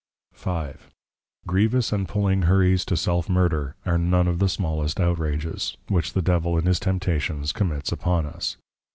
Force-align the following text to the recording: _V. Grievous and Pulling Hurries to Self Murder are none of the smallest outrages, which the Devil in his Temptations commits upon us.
_V. 0.73 0.79
Grievous 1.45 1.91
and 1.93 2.07
Pulling 2.09 2.41
Hurries 2.49 2.85
to 2.85 2.97
Self 2.97 3.29
Murder 3.29 3.75
are 3.85 3.99
none 3.99 4.27
of 4.27 4.39
the 4.39 4.49
smallest 4.49 4.99
outrages, 4.99 5.77
which 5.89 6.13
the 6.13 6.23
Devil 6.23 6.57
in 6.57 6.65
his 6.65 6.79
Temptations 6.79 7.51
commits 7.51 7.91
upon 7.91 8.25
us. 8.25 8.57